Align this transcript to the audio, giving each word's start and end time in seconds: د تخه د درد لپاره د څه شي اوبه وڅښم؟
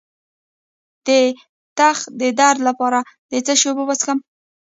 د 1.05 1.09
تخه 1.77 2.05
د 2.19 2.21
درد 2.39 2.59
لپاره 2.67 2.99
د 3.31 3.33
څه 3.45 3.53
شي 3.59 3.67
اوبه 3.69 3.83
وڅښم؟ 3.85 4.19